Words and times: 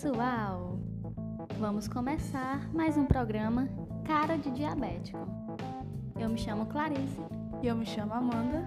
pessoal! 0.00 0.78
Vamos 1.58 1.86
começar 1.86 2.72
mais 2.72 2.96
um 2.96 3.04
programa 3.04 3.68
Cara 4.06 4.38
de 4.38 4.50
Diabético. 4.50 5.18
Eu 6.18 6.30
me 6.30 6.38
chamo 6.38 6.64
Clarice. 6.64 7.20
E 7.62 7.66
eu 7.66 7.76
me 7.76 7.84
chamo 7.84 8.14
Amanda. 8.14 8.66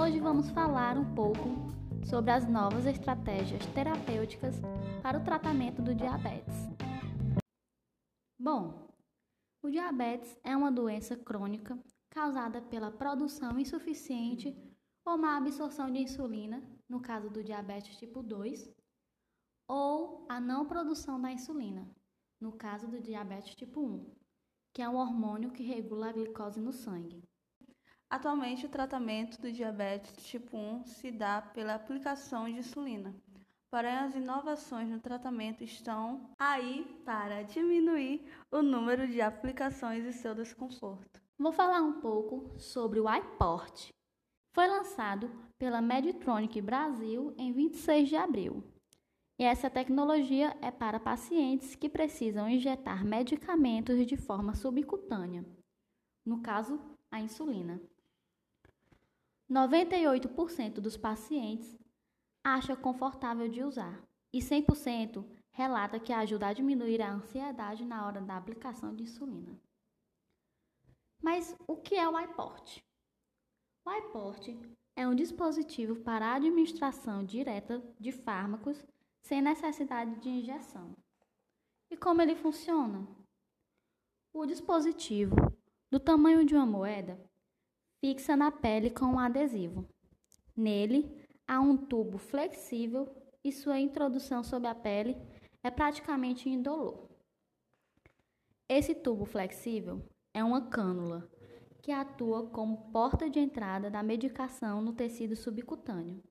Hoje 0.00 0.20
vamos 0.20 0.48
falar 0.50 0.96
um 0.96 1.16
pouco 1.16 1.48
sobre 2.04 2.30
as 2.30 2.46
novas 2.48 2.86
estratégias 2.86 3.66
terapêuticas 3.74 4.54
para 5.02 5.18
o 5.18 5.24
tratamento 5.24 5.82
do 5.82 5.96
diabetes. 5.96 6.54
Bom, 8.38 8.88
o 9.64 9.68
diabetes 9.68 10.38
é 10.44 10.56
uma 10.56 10.70
doença 10.70 11.16
crônica 11.16 11.76
causada 12.08 12.62
pela 12.62 12.92
produção 12.92 13.58
insuficiente 13.58 14.56
ou 15.04 15.18
má 15.18 15.36
absorção 15.36 15.90
de 15.90 15.98
insulina, 15.98 16.62
no 16.88 17.00
caso 17.00 17.28
do 17.28 17.42
diabetes 17.42 17.96
tipo 17.96 18.22
2, 18.22 18.79
ou 19.70 20.26
a 20.28 20.40
não 20.40 20.66
produção 20.66 21.20
da 21.20 21.30
insulina, 21.30 21.88
no 22.40 22.50
caso 22.50 22.88
do 22.88 23.00
diabetes 23.00 23.54
tipo 23.54 23.80
1, 23.80 24.04
que 24.74 24.82
é 24.82 24.88
um 24.88 24.96
hormônio 24.96 25.52
que 25.52 25.62
regula 25.62 26.08
a 26.08 26.12
glicose 26.12 26.60
no 26.60 26.72
sangue. 26.72 27.22
Atualmente, 28.10 28.66
o 28.66 28.68
tratamento 28.68 29.40
do 29.40 29.52
diabetes 29.52 30.26
tipo 30.26 30.56
1 30.56 30.86
se 30.86 31.12
dá 31.12 31.40
pela 31.40 31.76
aplicação 31.76 32.46
de 32.46 32.58
insulina. 32.58 33.14
Porém, 33.70 33.94
as 33.94 34.16
inovações 34.16 34.88
no 34.88 34.98
tratamento 34.98 35.62
estão 35.62 36.28
aí 36.36 37.00
para 37.04 37.44
diminuir 37.44 38.28
o 38.50 38.62
número 38.62 39.06
de 39.06 39.20
aplicações 39.20 40.04
e 40.04 40.12
seu 40.12 40.34
desconforto. 40.34 41.22
Vou 41.38 41.52
falar 41.52 41.80
um 41.80 42.00
pouco 42.00 42.58
sobre 42.58 42.98
o 42.98 43.08
iPort. 43.08 43.90
Foi 44.52 44.66
lançado 44.66 45.30
pela 45.56 45.80
Medtronic 45.80 46.60
Brasil 46.60 47.32
em 47.38 47.52
26 47.52 48.08
de 48.08 48.16
abril. 48.16 48.64
E 49.40 49.42
essa 49.42 49.70
tecnologia 49.70 50.54
é 50.60 50.70
para 50.70 51.00
pacientes 51.00 51.74
que 51.74 51.88
precisam 51.88 52.46
injetar 52.46 53.02
medicamentos 53.02 54.06
de 54.06 54.14
forma 54.14 54.54
subcutânea, 54.54 55.42
no 56.26 56.42
caso, 56.42 56.78
a 57.10 57.18
insulina. 57.22 57.80
98% 59.50 60.74
dos 60.74 60.98
pacientes 60.98 61.74
acha 62.44 62.76
confortável 62.76 63.48
de 63.48 63.64
usar 63.64 64.06
e 64.30 64.40
100% 64.40 65.24
relata 65.52 65.98
que 65.98 66.12
ajuda 66.12 66.48
a 66.48 66.52
diminuir 66.52 67.00
a 67.00 67.10
ansiedade 67.10 67.82
na 67.82 68.06
hora 68.06 68.20
da 68.20 68.36
aplicação 68.36 68.94
de 68.94 69.04
insulina. 69.04 69.58
Mas 71.18 71.56
o 71.66 71.78
que 71.78 71.94
é 71.94 72.06
o 72.06 72.20
iPort? 72.20 72.82
O 73.86 73.90
iPort 73.90 74.48
é 74.94 75.08
um 75.08 75.14
dispositivo 75.14 75.96
para 75.96 76.26
a 76.26 76.34
administração 76.34 77.24
direta 77.24 77.82
de 77.98 78.12
fármacos 78.12 78.84
sem 79.22 79.40
necessidade 79.40 80.18
de 80.20 80.28
injeção. 80.28 80.96
E 81.90 81.96
como 81.96 82.22
ele 82.22 82.36
funciona? 82.36 83.06
O 84.32 84.46
dispositivo, 84.46 85.34
do 85.90 85.98
tamanho 85.98 86.44
de 86.44 86.54
uma 86.54 86.66
moeda, 86.66 87.20
fixa 88.00 88.36
na 88.36 88.50
pele 88.50 88.90
com 88.90 89.06
um 89.06 89.18
adesivo. 89.18 89.88
Nele 90.56 91.26
há 91.46 91.60
um 91.60 91.76
tubo 91.76 92.16
flexível 92.18 93.08
e 93.42 93.50
sua 93.50 93.78
introdução 93.78 94.44
sob 94.44 94.66
a 94.68 94.74
pele 94.74 95.16
é 95.62 95.70
praticamente 95.70 96.48
indolor. 96.48 97.08
Esse 98.68 98.94
tubo 98.94 99.24
flexível 99.24 100.00
é 100.32 100.44
uma 100.44 100.68
cânula 100.68 101.28
que 101.82 101.90
atua 101.90 102.48
como 102.50 102.90
porta 102.92 103.28
de 103.28 103.40
entrada 103.40 103.90
da 103.90 104.02
medicação 104.02 104.80
no 104.80 104.92
tecido 104.92 105.34
subcutâneo. 105.34 106.22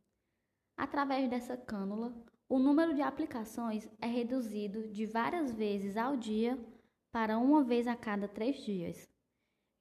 Através 0.78 1.30
dessa 1.30 1.58
cânula, 1.58 2.16
o 2.50 2.60
número 2.60 2.94
de 2.94 3.02
aplicações 3.02 3.90
é 4.02 4.08
reduzido 4.08 4.90
de 4.90 5.06
várias 5.06 5.54
vezes 5.54 5.96
ao 5.96 6.18
dia 6.18 6.60
para 7.12 7.38
uma 7.38 7.64
vez 7.64 7.88
a 7.88 7.96
cada 7.96 8.28
três 8.28 8.58
dias 8.58 9.08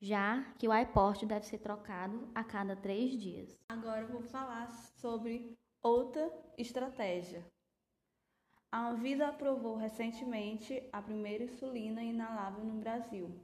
já 0.01 0.43
que 0.59 0.69
o 0.69 0.77
iPort 0.77 1.25
deve 1.25 1.47
ser 1.47 1.59
trocado 1.59 2.31
a 2.35 2.45
cada 2.45 2.77
três 2.77 3.13
dias. 3.13 3.59
Agora 3.69 4.03
eu 4.03 4.09
vou 4.09 4.23
falar 4.23 4.71
sobre 4.71 5.57
outra 5.83 6.31
estratégia. 6.57 7.45
A 8.71 8.91
Anvisa 8.91 9.29
aprovou 9.29 9.77
recentemente 9.77 10.89
a 10.93 11.01
primeira 11.01 11.45
insulina 11.45 12.03
inalável 12.03 12.65
no 12.65 12.79
Brasil. 12.79 13.35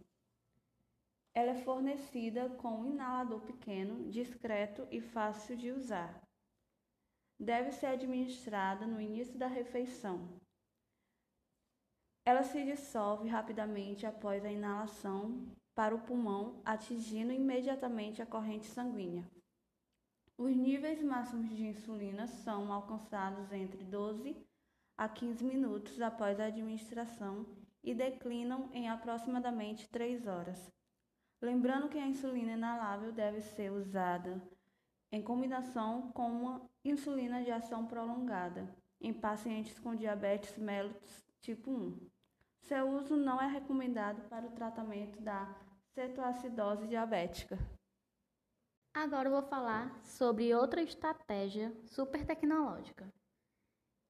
Ela 1.34 1.52
é 1.52 1.62
fornecida 1.62 2.48
com 2.50 2.80
um 2.80 2.86
inalador 2.86 3.40
pequeno, 3.40 4.08
discreto 4.10 4.86
e 4.90 5.00
fácil 5.00 5.56
de 5.56 5.72
usar. 5.72 6.22
Deve 7.44 7.72
ser 7.72 7.88
administrada 7.88 8.86
no 8.86 8.98
início 8.98 9.36
da 9.36 9.46
refeição. 9.46 10.40
Ela 12.24 12.42
se 12.42 12.64
dissolve 12.64 13.28
rapidamente 13.28 14.06
após 14.06 14.42
a 14.46 14.50
inalação 14.50 15.46
para 15.74 15.94
o 15.94 16.00
pulmão, 16.00 16.62
atingindo 16.64 17.34
imediatamente 17.34 18.22
a 18.22 18.26
corrente 18.26 18.64
sanguínea. 18.64 19.30
Os 20.38 20.56
níveis 20.56 21.02
máximos 21.02 21.50
de 21.50 21.66
insulina 21.66 22.26
são 22.26 22.72
alcançados 22.72 23.52
entre 23.52 23.84
12 23.84 24.34
a 24.96 25.06
15 25.06 25.44
minutos 25.44 26.00
após 26.00 26.40
a 26.40 26.46
administração 26.46 27.44
e 27.82 27.92
declinam 27.92 28.70
em 28.72 28.88
aproximadamente 28.88 29.86
3 29.90 30.26
horas. 30.26 30.72
Lembrando 31.42 31.90
que 31.90 31.98
a 31.98 32.06
insulina 32.06 32.52
inalável 32.52 33.12
deve 33.12 33.42
ser 33.42 33.70
usada 33.70 34.40
em 35.14 35.22
combinação 35.22 36.10
com 36.10 36.26
uma 36.26 36.68
insulina 36.84 37.40
de 37.44 37.50
ação 37.52 37.86
prolongada 37.86 38.68
em 39.00 39.12
pacientes 39.12 39.78
com 39.78 39.94
diabetes 39.94 40.58
mellitus 40.58 41.24
tipo 41.40 41.70
1. 41.70 42.10
Seu 42.62 42.88
uso 42.88 43.16
não 43.16 43.40
é 43.40 43.46
recomendado 43.46 44.28
para 44.28 44.44
o 44.44 44.50
tratamento 44.50 45.20
da 45.22 45.54
cetoacidose 45.94 46.88
diabética. 46.88 47.56
Agora 48.92 49.28
eu 49.28 49.32
vou 49.32 49.42
falar 49.42 50.02
sobre 50.02 50.52
outra 50.52 50.82
estratégia 50.82 51.72
super 51.86 52.26
tecnológica, 52.26 53.08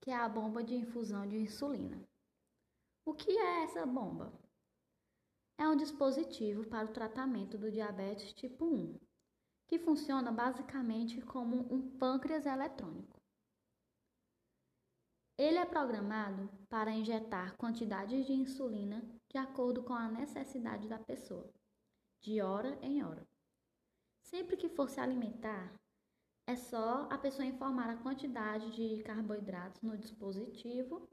que 0.00 0.10
é 0.10 0.16
a 0.16 0.28
bomba 0.28 0.64
de 0.64 0.74
infusão 0.74 1.28
de 1.28 1.36
insulina. 1.36 2.02
O 3.04 3.12
que 3.12 3.30
é 3.30 3.64
essa 3.64 3.84
bomba? 3.84 4.32
É 5.58 5.68
um 5.68 5.76
dispositivo 5.76 6.66
para 6.66 6.86
o 6.86 6.92
tratamento 6.92 7.58
do 7.58 7.70
diabetes 7.70 8.32
tipo 8.32 8.64
1, 8.64 8.98
que 9.66 9.78
funciona 9.78 10.30
basicamente 10.30 11.20
como 11.22 11.72
um 11.72 11.96
pâncreas 11.98 12.46
eletrônico. 12.46 13.20
Ele 15.36 15.58
é 15.58 15.66
programado 15.66 16.48
para 16.68 16.92
injetar 16.92 17.56
quantidades 17.56 18.24
de 18.24 18.32
insulina 18.32 19.02
de 19.28 19.36
acordo 19.36 19.82
com 19.82 19.92
a 19.92 20.08
necessidade 20.08 20.88
da 20.88 20.98
pessoa, 20.98 21.52
de 22.22 22.40
hora 22.40 22.78
em 22.80 23.02
hora. 23.02 23.26
Sempre 24.22 24.56
que 24.56 24.68
for 24.68 24.88
se 24.88 25.00
alimentar, 25.00 25.74
é 26.46 26.54
só 26.54 27.08
a 27.10 27.18
pessoa 27.18 27.44
informar 27.44 27.90
a 27.90 27.96
quantidade 27.96 28.70
de 28.72 29.02
carboidratos 29.02 29.82
no 29.82 29.96
dispositivo 29.96 31.08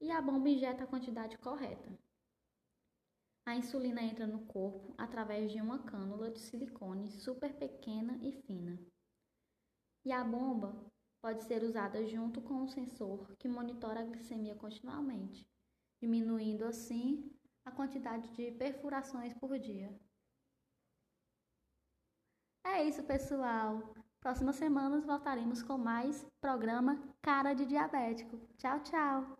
e 0.00 0.10
a 0.10 0.20
bomba 0.20 0.48
injeta 0.48 0.84
a 0.84 0.86
quantidade 0.86 1.38
correta. 1.38 1.88
A 3.48 3.56
insulina 3.56 4.02
entra 4.02 4.26
no 4.26 4.40
corpo 4.40 4.94
através 4.98 5.50
de 5.50 5.58
uma 5.58 5.78
cânula 5.78 6.30
de 6.30 6.38
silicone 6.38 7.10
super 7.10 7.54
pequena 7.54 8.18
e 8.20 8.30
fina. 8.42 8.78
E 10.04 10.12
a 10.12 10.22
bomba 10.22 10.78
pode 11.22 11.42
ser 11.44 11.62
usada 11.62 12.04
junto 12.04 12.42
com 12.42 12.52
um 12.56 12.68
sensor 12.68 13.34
que 13.38 13.48
monitora 13.48 14.00
a 14.00 14.04
glicemia 14.04 14.54
continuamente, 14.54 15.48
diminuindo 15.98 16.66
assim 16.66 17.34
a 17.64 17.70
quantidade 17.70 18.30
de 18.32 18.52
perfurações 18.52 19.32
por 19.32 19.58
dia. 19.58 19.98
É 22.66 22.84
isso, 22.84 23.02
pessoal. 23.02 23.94
Próximas 24.20 24.56
semanas 24.56 25.06
voltaremos 25.06 25.62
com 25.62 25.78
mais 25.78 26.22
programa 26.38 27.02
Cara 27.22 27.54
de 27.54 27.64
Diabético. 27.64 28.38
Tchau, 28.58 28.82
tchau. 28.82 29.38